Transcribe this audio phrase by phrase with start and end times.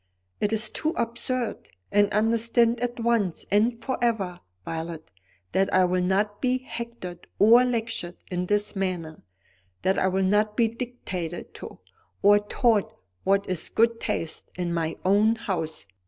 [0.39, 1.69] It is too absurd.
[1.91, 5.11] And understand at once and for ever, Violet,
[5.51, 9.21] that I will not be hectored or lectured in this manner,
[9.83, 11.77] that I will not be dictated to,
[12.23, 12.95] or taught
[13.25, 15.85] what is good taste, in my own house.